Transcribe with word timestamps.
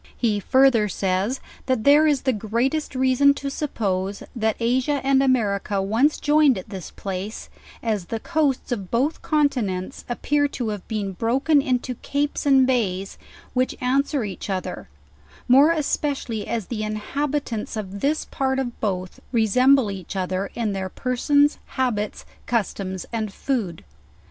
He 0.17 0.39
further 0.39 0.89
says, 0.89 1.39
that 1.67 1.83
there 1.83 2.07
is 2.07 2.23
the 2.23 2.33
greatest 2.33 2.95
reason 2.95 3.35
to 3.35 3.51
suppose, 3.51 4.23
that 4.35 4.55
Asia 4.59 4.99
and 5.03 5.21
America 5.21 5.79
once 5.79 6.19
joined' 6.19 6.57
at 6.57 6.69
this 6.69 6.89
place, 6.89 7.51
as 7.83 8.05
the 8.05 8.19
coasts 8.19 8.71
of 8.71 8.89
both 8.89 9.21
continents 9.21 10.03
appear 10.09 10.47
to 10.47 10.69
have 10.69 10.87
been 10.87 11.11
broken 11.11 11.61
into 11.61 11.93
capes 11.93 12.47
and 12.47 12.65
bays, 12.65 13.19
which 13.53 13.77
answer 13.79 14.23
each 14.23 14.49
other: 14.49 14.89
more 15.47 15.69
especially 15.69 16.47
as 16.47 16.65
the 16.65 16.81
inhabitants 16.81 17.77
of' 17.77 17.99
this 17.99 18.25
part 18.25 18.57
of 18.57 18.71
Loth 18.81 19.19
resemble 19.31 19.91
each 19.91 20.15
other 20.15 20.49
in 20.55 20.71
their 20.71 20.89
persons, 20.89 21.59
habit?, 21.77 22.25
customs 22.47 23.05
and 23.13 23.31
food. 23.31 23.83